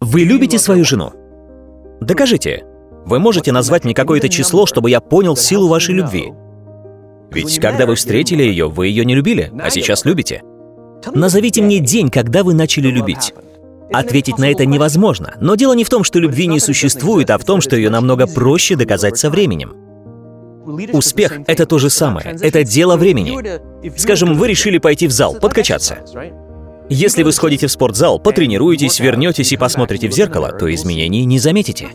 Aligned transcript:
Вы 0.00 0.20
любите 0.20 0.58
свою 0.58 0.84
жену? 0.84 1.12
Докажите. 2.00 2.64
Вы 3.04 3.18
можете 3.18 3.50
назвать 3.52 3.84
мне 3.84 3.94
какое-то 3.94 4.28
число, 4.28 4.64
чтобы 4.64 4.90
я 4.90 5.00
понял 5.00 5.36
силу 5.36 5.66
вашей 5.68 5.94
любви. 5.94 6.32
Ведь 7.30 7.58
когда 7.58 7.84
вы 7.84 7.96
встретили 7.96 8.42
ее, 8.42 8.68
вы 8.68 8.86
ее 8.86 9.04
не 9.04 9.14
любили, 9.14 9.50
а 9.60 9.70
сейчас 9.70 10.04
любите. 10.04 10.42
Назовите 11.12 11.62
мне 11.62 11.80
день, 11.80 12.10
когда 12.10 12.44
вы 12.44 12.54
начали 12.54 12.88
любить. 12.88 13.34
Ответить 13.92 14.38
на 14.38 14.50
это 14.50 14.66
невозможно, 14.66 15.34
но 15.40 15.54
дело 15.54 15.72
не 15.72 15.84
в 15.84 15.88
том, 15.88 16.04
что 16.04 16.18
любви 16.18 16.46
не 16.46 16.60
существует, 16.60 17.30
а 17.30 17.38
в 17.38 17.44
том, 17.44 17.60
что 17.60 17.74
ее 17.74 17.90
намного 17.90 18.26
проще 18.26 18.76
доказать 18.76 19.18
со 19.18 19.30
временем. 19.30 19.74
Успех— 20.92 21.40
это 21.46 21.64
то 21.64 21.78
же 21.78 21.88
самое, 21.88 22.36
это 22.40 22.62
дело 22.62 22.96
времени. 22.96 23.60
Скажем, 23.96 24.34
вы 24.34 24.48
решили 24.48 24.78
пойти 24.78 25.06
в 25.08 25.12
зал, 25.12 25.34
подкачаться. 25.40 25.98
Если 26.90 27.22
вы 27.22 27.32
сходите 27.32 27.66
в 27.66 27.70
спортзал, 27.70 28.18
потренируетесь, 28.18 28.98
вернетесь 28.98 29.52
и 29.52 29.56
посмотрите 29.58 30.08
в 30.08 30.12
зеркало, 30.12 30.52
то 30.52 30.72
изменений 30.72 31.26
не 31.26 31.38
заметите. 31.38 31.88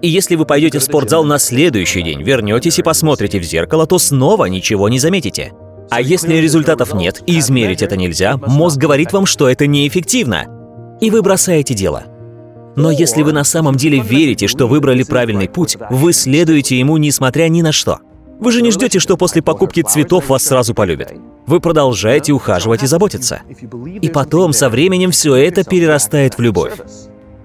И 0.00 0.08
если 0.08 0.36
вы 0.36 0.44
пойдете 0.44 0.78
в 0.78 0.84
спортзал 0.84 1.24
на 1.24 1.38
следующий 1.38 2.02
день, 2.02 2.22
вернетесь 2.22 2.78
и 2.78 2.82
посмотрите 2.84 3.40
в 3.40 3.42
зеркало, 3.42 3.86
то 3.86 3.98
снова 3.98 4.44
ничего 4.44 4.88
не 4.88 5.00
заметите. 5.00 5.52
А 5.90 6.00
если 6.00 6.36
результатов 6.36 6.94
нет 6.94 7.22
и 7.26 7.38
измерить 7.40 7.82
это 7.82 7.96
нельзя, 7.96 8.36
мозг 8.36 8.76
говорит 8.76 9.12
вам, 9.12 9.26
что 9.26 9.48
это 9.48 9.66
неэффективно, 9.66 10.46
и 11.00 11.10
вы 11.10 11.22
бросаете 11.22 11.74
дело. 11.74 12.04
Но 12.76 12.92
если 12.92 13.22
вы 13.22 13.32
на 13.32 13.42
самом 13.42 13.74
деле 13.74 13.98
верите, 13.98 14.46
что 14.46 14.68
выбрали 14.68 15.02
правильный 15.02 15.48
путь, 15.48 15.76
вы 15.90 16.12
следуете 16.12 16.78
ему 16.78 16.96
несмотря 16.96 17.48
ни 17.48 17.62
на 17.62 17.72
что. 17.72 17.98
Вы 18.38 18.52
же 18.52 18.62
не 18.62 18.70
ждете, 18.70 19.00
что 19.00 19.16
после 19.16 19.42
покупки 19.42 19.82
цветов 19.82 20.28
вас 20.28 20.44
сразу 20.44 20.74
полюбят. 20.74 21.12
Вы 21.48 21.60
продолжаете 21.60 22.32
ухаживать 22.32 22.82
и 22.82 22.86
заботиться. 22.86 23.40
И 24.02 24.10
потом, 24.10 24.52
со 24.52 24.68
временем, 24.68 25.10
все 25.10 25.34
это 25.34 25.64
перерастает 25.64 26.36
в 26.36 26.42
любовь. 26.42 26.74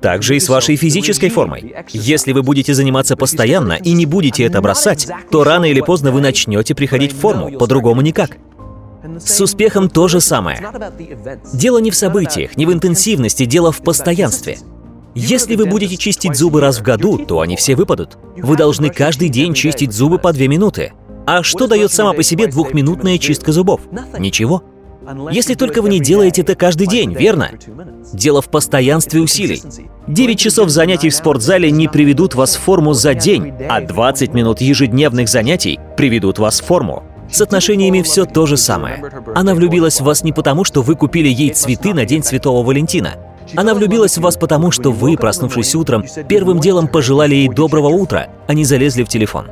Так 0.00 0.24
же 0.24 0.34
и 0.34 0.40
с 0.40 0.48
вашей 0.48 0.74
физической 0.74 1.28
формой. 1.28 1.76
Если 1.92 2.32
вы 2.32 2.42
будете 2.42 2.74
заниматься 2.74 3.16
постоянно 3.16 3.74
и 3.74 3.92
не 3.92 4.04
будете 4.04 4.42
это 4.42 4.60
бросать, 4.60 5.06
то 5.30 5.44
рано 5.44 5.66
или 5.66 5.80
поздно 5.80 6.10
вы 6.10 6.20
начнете 6.20 6.74
приходить 6.74 7.12
в 7.12 7.20
форму, 7.20 7.56
по-другому 7.56 8.00
никак. 8.00 8.36
С 9.20 9.40
успехом 9.40 9.88
то 9.88 10.08
же 10.08 10.20
самое. 10.20 10.60
Дело 11.52 11.78
не 11.78 11.92
в 11.92 11.94
событиях, 11.94 12.56
не 12.56 12.66
в 12.66 12.72
интенсивности, 12.72 13.44
дело 13.44 13.70
в 13.70 13.78
постоянстве. 13.78 14.58
Если 15.14 15.54
вы 15.54 15.66
будете 15.66 15.96
чистить 15.96 16.34
зубы 16.34 16.60
раз 16.60 16.80
в 16.80 16.82
году, 16.82 17.18
то 17.18 17.38
они 17.38 17.54
все 17.54 17.76
выпадут. 17.76 18.18
Вы 18.36 18.56
должны 18.56 18.90
каждый 18.90 19.28
день 19.28 19.54
чистить 19.54 19.92
зубы 19.92 20.18
по 20.18 20.32
две 20.32 20.48
минуты. 20.48 20.92
А 21.26 21.42
что 21.42 21.66
дает 21.66 21.92
сама 21.92 22.12
по 22.12 22.22
себе 22.22 22.46
двухминутная 22.46 23.18
чистка 23.18 23.52
зубов? 23.52 23.80
Ничего. 24.18 24.62
Если 25.30 25.54
только 25.54 25.82
вы 25.82 25.90
не 25.90 26.00
делаете 26.00 26.42
это 26.42 26.54
каждый 26.54 26.86
день, 26.86 27.12
верно? 27.12 27.50
Дело 28.12 28.40
в 28.40 28.48
постоянстве 28.48 29.20
усилий. 29.20 29.62
9 30.06 30.38
часов 30.38 30.70
занятий 30.70 31.10
в 31.10 31.14
спортзале 31.14 31.70
не 31.70 31.88
приведут 31.88 32.34
вас 32.34 32.56
в 32.56 32.60
форму 32.60 32.94
за 32.94 33.14
день, 33.14 33.52
а 33.68 33.80
20 33.80 34.32
минут 34.32 34.60
ежедневных 34.60 35.28
занятий 35.28 35.78
приведут 35.96 36.38
вас 36.38 36.60
в 36.60 36.64
форму. 36.64 37.02
С 37.30 37.40
отношениями 37.40 38.02
все 38.02 38.26
то 38.26 38.46
же 38.46 38.56
самое. 38.56 39.02
Она 39.34 39.54
влюбилась 39.54 40.00
в 40.00 40.04
вас 40.04 40.22
не 40.24 40.32
потому, 40.32 40.64
что 40.64 40.82
вы 40.82 40.94
купили 40.94 41.28
ей 41.28 41.50
цветы 41.50 41.94
на 41.94 42.04
День 42.04 42.22
Святого 42.22 42.64
Валентина. 42.64 43.14
Она 43.56 43.74
влюбилась 43.74 44.16
в 44.16 44.20
вас 44.20 44.36
потому, 44.36 44.70
что 44.70 44.90
вы, 44.90 45.16
проснувшись 45.16 45.74
утром, 45.74 46.04
первым 46.28 46.60
делом 46.60 46.88
пожелали 46.88 47.34
ей 47.34 47.48
доброго 47.48 47.88
утра, 47.88 48.28
а 48.46 48.54
не 48.54 48.64
залезли 48.64 49.02
в 49.02 49.08
телефон. 49.08 49.46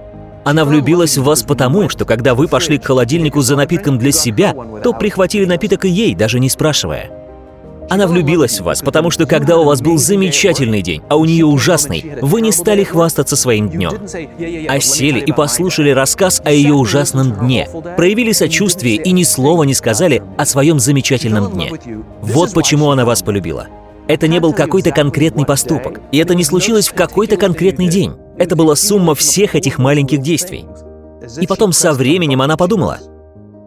Она 0.44 0.64
влюбилась 0.64 1.16
в 1.16 1.24
вас 1.24 1.42
потому, 1.42 1.88
что 1.88 2.04
когда 2.04 2.34
вы 2.34 2.48
пошли 2.48 2.78
к 2.78 2.84
холодильнику 2.84 3.40
за 3.40 3.56
напитком 3.56 3.98
для 3.98 4.12
себя, 4.12 4.54
то 4.82 4.92
прихватили 4.92 5.44
напиток 5.44 5.84
и 5.84 5.88
ей, 5.88 6.14
даже 6.14 6.40
не 6.40 6.48
спрашивая. 6.48 7.10
Она 7.88 8.06
влюбилась 8.06 8.58
в 8.58 8.64
вас, 8.64 8.80
потому 8.80 9.10
что 9.10 9.26
когда 9.26 9.58
у 9.58 9.64
вас 9.64 9.82
был 9.82 9.98
замечательный 9.98 10.82
день, 10.82 11.02
а 11.08 11.16
у 11.16 11.24
нее 11.24 11.44
ужасный, 11.44 12.14
вы 12.22 12.40
не 12.40 12.50
стали 12.50 12.84
хвастаться 12.84 13.36
своим 13.36 13.68
днем, 13.68 13.92
а 14.68 14.80
сели 14.80 15.20
и 15.20 15.32
послушали 15.32 15.90
рассказ 15.90 16.40
о 16.44 16.52
ее 16.52 16.74
ужасном 16.74 17.32
дне, 17.32 17.68
проявили 17.96 18.33
сочувствие 18.33 18.96
и 18.96 19.12
ни 19.12 19.24
слова 19.24 19.64
не 19.64 19.74
сказали 19.74 20.22
о 20.38 20.46
своем 20.46 20.80
замечательном 20.80 21.52
дне. 21.52 21.72
Вот 22.22 22.52
почему 22.52 22.90
она 22.90 23.05
вас 23.05 23.22
полюбила. 23.22 23.67
Это 24.08 24.27
не 24.27 24.40
был 24.40 24.52
какой-то 24.52 24.90
конкретный 24.90 25.44
поступок, 25.44 26.00
и 26.12 26.18
это 26.18 26.34
не 26.34 26.44
случилось 26.44 26.88
в 26.88 26.94
какой-то 26.94 27.36
конкретный 27.36 27.88
день. 27.88 28.12
Это 28.38 28.56
была 28.56 28.76
сумма 28.76 29.14
всех 29.14 29.54
этих 29.54 29.78
маленьких 29.78 30.20
действий. 30.20 30.66
И 31.40 31.46
потом 31.46 31.72
со 31.72 31.92
временем 31.92 32.42
она 32.42 32.56
подумала, 32.56 32.98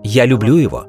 «Я 0.03 0.25
люблю 0.25 0.55
его». 0.55 0.87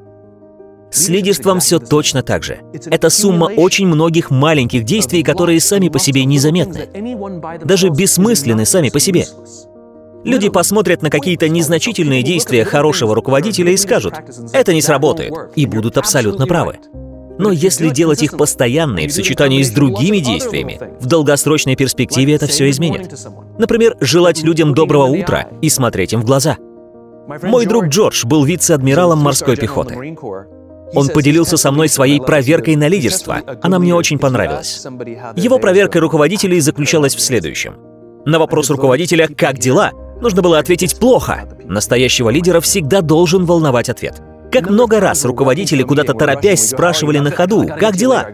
С 0.89 1.09
лидерством 1.09 1.59
все 1.59 1.79
точно 1.79 2.23
так 2.23 2.43
же. 2.43 2.59
Это 2.85 3.09
сумма 3.09 3.45
очень 3.45 3.87
многих 3.87 4.31
маленьких 4.31 4.83
действий, 4.83 5.21
которые 5.21 5.59
сами 5.59 5.89
по 5.89 5.99
себе 5.99 6.23
незаметны. 6.23 6.87
Даже 7.65 7.89
бессмысленны 7.89 8.65
сами 8.65 8.89
по 8.89 8.99
себе. 8.99 9.25
Люди 10.23 10.49
посмотрят 10.49 11.01
на 11.01 11.09
какие-то 11.09 11.47
незначительные 11.47 12.23
действия 12.23 12.65
хорошего 12.65 13.15
руководителя 13.15 13.71
и 13.71 13.77
скажут, 13.77 14.15
это 14.53 14.73
не 14.73 14.81
сработает, 14.81 15.33
и 15.55 15.65
будут 15.65 15.97
абсолютно 15.97 16.47
правы. 16.47 16.79
Но 17.37 17.51
если 17.51 17.89
делать 17.89 18.23
их 18.23 18.35
постоянно 18.35 18.99
и 18.99 19.07
в 19.07 19.13
сочетании 19.13 19.61
с 19.61 19.69
другими 19.69 20.17
действиями, 20.19 20.79
в 20.99 21.05
долгосрочной 21.05 21.75
перспективе 21.75 22.33
это 22.33 22.47
все 22.47 22.69
изменит. 22.69 23.13
Например, 23.57 23.95
желать 23.99 24.43
людям 24.43 24.73
доброго 24.73 25.05
утра 25.07 25.47
и 25.61 25.69
смотреть 25.69 26.13
им 26.13 26.21
в 26.21 26.25
глаза. 26.25 26.57
Мой 27.43 27.65
друг 27.65 27.85
Джордж 27.85 28.25
был 28.25 28.43
вице-адмиралом 28.45 29.19
морской 29.19 29.57
пехоты. 29.57 30.15
Он 30.93 31.09
поделился 31.09 31.57
со 31.57 31.71
мной 31.71 31.89
своей 31.89 32.21
проверкой 32.21 32.75
на 32.75 32.87
лидерство. 32.87 33.41
Она 33.61 33.79
мне 33.79 33.93
очень 33.93 34.19
понравилась. 34.19 34.85
Его 35.35 35.59
проверка 35.59 35.99
руководителей 35.99 36.61
заключалась 36.61 37.15
в 37.15 37.19
следующем. 37.19 37.75
На 38.25 38.39
вопрос 38.39 38.69
руководителя 38.69 39.27
«Как 39.27 39.57
дела?» 39.57 39.91
нужно 40.21 40.41
было 40.41 40.59
ответить 40.59 40.97
«Плохо». 40.99 41.49
Настоящего 41.65 42.29
лидера 42.29 42.61
всегда 42.61 43.01
должен 43.01 43.45
волновать 43.45 43.89
ответ. 43.89 44.21
Как 44.51 44.69
много 44.69 45.01
раз 45.01 45.25
руководители 45.25 45.83
куда-то 45.83 46.13
торопясь 46.13 46.69
спрашивали 46.69 47.19
на 47.19 47.31
ходу 47.31 47.67
«Как 47.67 47.97
дела?». 47.97 48.27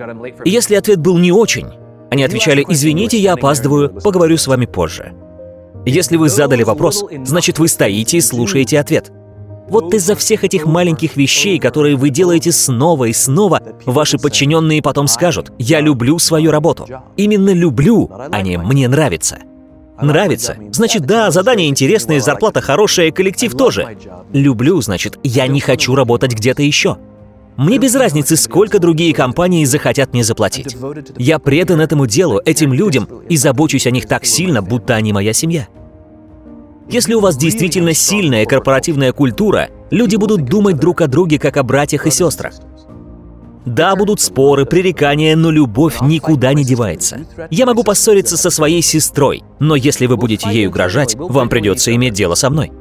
И 0.45 0.49
если 0.51 0.75
ответ 0.75 0.99
был 0.99 1.17
не 1.17 1.31
очень, 1.31 1.67
они 2.13 2.23
отвечали 2.23 2.63
«Извините, 2.69 3.17
я 3.17 3.33
опаздываю, 3.33 3.89
поговорю 3.89 4.37
с 4.37 4.45
вами 4.45 4.67
позже». 4.67 5.13
Если 5.83 6.15
вы 6.15 6.29
задали 6.29 6.61
вопрос, 6.61 7.03
значит 7.25 7.57
вы 7.57 7.67
стоите 7.67 8.17
и 8.17 8.21
слушаете 8.21 8.79
ответ. 8.79 9.11
Вот 9.67 9.91
из-за 9.95 10.15
всех 10.15 10.43
этих 10.43 10.67
маленьких 10.67 11.15
вещей, 11.15 11.57
которые 11.57 11.95
вы 11.95 12.11
делаете 12.11 12.51
снова 12.51 13.05
и 13.05 13.13
снова, 13.13 13.61
ваши 13.85 14.19
подчиненные 14.19 14.83
потом 14.83 15.07
скажут 15.07 15.51
«Я 15.57 15.81
люблю 15.81 16.19
свою 16.19 16.51
работу». 16.51 16.85
Именно 17.17 17.49
люблю, 17.49 18.11
а 18.31 18.41
не 18.43 18.57
«мне 18.57 18.87
нравится». 18.87 19.39
Нравится? 19.99 20.55
Значит, 20.71 21.05
да, 21.05 21.31
задание 21.31 21.67
интересное, 21.67 22.19
зарплата 22.19 22.61
хорошая, 22.61 23.11
коллектив 23.11 23.55
тоже. 23.55 23.97
Люблю, 24.33 24.81
значит, 24.81 25.17
я 25.23 25.47
не 25.47 25.61
хочу 25.61 25.95
работать 25.95 26.33
где-то 26.33 26.61
еще. 26.61 26.97
Мне 27.57 27.77
без 27.77 27.95
разницы, 27.95 28.35
сколько 28.35 28.79
другие 28.79 29.13
компании 29.13 29.65
захотят 29.65 30.13
мне 30.13 30.23
заплатить. 30.23 30.75
Я 31.17 31.39
предан 31.39 31.81
этому 31.81 32.07
делу, 32.07 32.41
этим 32.43 32.73
людям, 32.73 33.07
и 33.29 33.37
забочусь 33.37 33.85
о 33.87 33.91
них 33.91 34.07
так 34.07 34.25
сильно, 34.25 34.61
будто 34.61 34.95
они 34.95 35.13
моя 35.13 35.33
семья. 35.33 35.67
Если 36.89 37.13
у 37.13 37.19
вас 37.19 37.37
действительно 37.37 37.93
сильная 37.93 38.45
корпоративная 38.45 39.13
культура, 39.13 39.69
люди 39.89 40.15
будут 40.15 40.45
думать 40.45 40.77
друг 40.77 41.01
о 41.01 41.07
друге 41.07 41.39
как 41.39 41.57
о 41.57 41.63
братьях 41.63 42.07
и 42.07 42.11
сестрах. 42.11 42.53
Да, 43.65 43.95
будут 43.95 44.19
споры, 44.19 44.65
пререкания, 44.65 45.37
но 45.37 45.49
любовь 45.49 46.01
никуда 46.01 46.53
не 46.53 46.65
девается. 46.65 47.21
Я 47.49 47.65
могу 47.65 47.83
поссориться 47.83 48.35
со 48.35 48.49
своей 48.49 48.81
сестрой, 48.81 49.43
но 49.59 49.75
если 49.75 50.05
вы 50.05 50.17
будете 50.17 50.49
ей 50.49 50.67
угрожать, 50.67 51.15
вам 51.15 51.47
придется 51.47 51.95
иметь 51.95 52.13
дело 52.13 52.35
со 52.35 52.49
мной. 52.49 52.73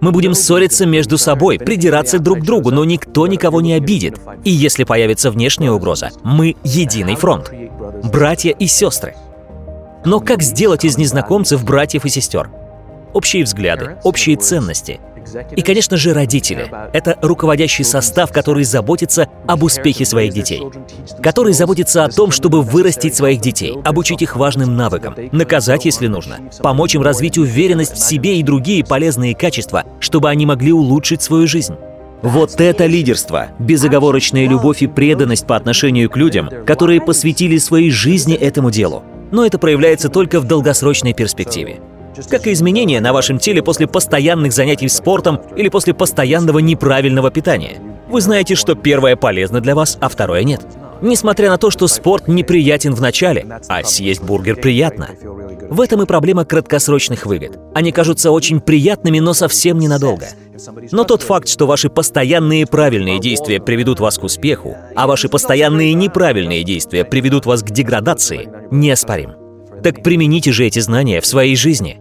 Мы 0.00 0.12
будем 0.12 0.34
ссориться 0.34 0.86
между 0.86 1.18
собой, 1.18 1.58
придираться 1.58 2.18
друг 2.18 2.40
к 2.40 2.42
другу, 2.42 2.70
но 2.70 2.84
никто 2.84 3.26
никого 3.26 3.60
не 3.60 3.72
обидит. 3.74 4.18
И 4.44 4.50
если 4.50 4.84
появится 4.84 5.30
внешняя 5.30 5.70
угроза, 5.70 6.10
мы 6.22 6.56
единый 6.62 7.16
фронт. 7.16 7.50
Братья 8.12 8.50
и 8.50 8.66
сестры. 8.66 9.14
Но 10.04 10.20
как 10.20 10.42
сделать 10.42 10.84
из 10.84 10.98
незнакомцев 10.98 11.64
братьев 11.64 12.04
и 12.04 12.08
сестер? 12.10 12.50
Общие 13.14 13.44
взгляды, 13.44 13.96
общие 14.02 14.36
ценности— 14.36 15.00
и, 15.56 15.62
конечно 15.62 15.96
же, 15.96 16.12
родители. 16.12 16.70
Это 16.92 17.18
руководящий 17.22 17.84
состав, 17.84 18.32
который 18.32 18.64
заботится 18.64 19.28
об 19.46 19.62
успехе 19.62 20.04
своих 20.04 20.32
детей. 20.32 20.62
Который 21.22 21.52
заботится 21.52 22.04
о 22.04 22.08
том, 22.08 22.30
чтобы 22.30 22.62
вырастить 22.62 23.14
своих 23.14 23.40
детей, 23.40 23.76
обучить 23.84 24.22
их 24.22 24.36
важным 24.36 24.76
навыкам, 24.76 25.14
наказать, 25.32 25.84
если 25.84 26.06
нужно, 26.06 26.38
помочь 26.62 26.94
им 26.94 27.02
развить 27.02 27.38
уверенность 27.38 27.94
в 27.94 27.98
себе 27.98 28.38
и 28.38 28.42
другие 28.42 28.84
полезные 28.84 29.34
качества, 29.34 29.84
чтобы 30.00 30.28
они 30.30 30.46
могли 30.46 30.72
улучшить 30.72 31.22
свою 31.22 31.46
жизнь. 31.46 31.74
Вот 32.22 32.58
это 32.58 32.86
лидерство, 32.86 33.48
безоговорочная 33.58 34.48
любовь 34.48 34.82
и 34.82 34.86
преданность 34.86 35.46
по 35.46 35.56
отношению 35.56 36.08
к 36.08 36.16
людям, 36.16 36.48
которые 36.66 37.02
посвятили 37.02 37.58
своей 37.58 37.90
жизни 37.90 38.34
этому 38.34 38.70
делу. 38.70 39.02
Но 39.30 39.44
это 39.44 39.58
проявляется 39.58 40.08
только 40.08 40.40
в 40.40 40.44
долгосрочной 40.44 41.12
перспективе 41.12 41.80
как 42.30 42.46
и 42.46 42.52
изменения 42.52 43.00
на 43.00 43.12
вашем 43.12 43.38
теле 43.38 43.62
после 43.62 43.86
постоянных 43.86 44.52
занятий 44.52 44.88
спортом 44.88 45.40
или 45.56 45.68
после 45.68 45.94
постоянного 45.94 46.58
неправильного 46.58 47.30
питания. 47.30 47.78
Вы 48.08 48.20
знаете, 48.20 48.54
что 48.54 48.74
первое 48.74 49.16
полезно 49.16 49.60
для 49.60 49.74
вас, 49.74 49.98
а 50.00 50.08
второе 50.08 50.44
нет. 50.44 50.60
Несмотря 51.00 51.50
на 51.50 51.58
то, 51.58 51.70
что 51.70 51.86
спорт 51.88 52.28
неприятен 52.28 52.94
в 52.94 53.00
начале, 53.00 53.46
а 53.68 53.82
съесть 53.82 54.22
бургер 54.22 54.56
приятно. 54.56 55.10
В 55.68 55.80
этом 55.80 56.02
и 56.02 56.06
проблема 56.06 56.44
краткосрочных 56.44 57.26
выгод. 57.26 57.58
Они 57.74 57.92
кажутся 57.92 58.30
очень 58.30 58.60
приятными, 58.60 59.18
но 59.18 59.34
совсем 59.34 59.78
ненадолго. 59.78 60.28
Но 60.92 61.04
тот 61.04 61.22
факт, 61.22 61.48
что 61.48 61.66
ваши 61.66 61.88
постоянные 61.88 62.66
правильные 62.66 63.18
действия 63.18 63.60
приведут 63.60 64.00
вас 64.00 64.18
к 64.18 64.24
успеху, 64.24 64.76
а 64.94 65.06
ваши 65.06 65.28
постоянные 65.28 65.92
неправильные 65.94 66.62
действия 66.62 67.04
приведут 67.04 67.44
вас 67.44 67.62
к 67.62 67.70
деградации, 67.70 68.48
неоспорим. 68.70 69.32
Так 69.82 70.02
примените 70.02 70.52
же 70.52 70.64
эти 70.64 70.78
знания 70.78 71.20
в 71.20 71.26
своей 71.26 71.56
жизни. 71.56 71.98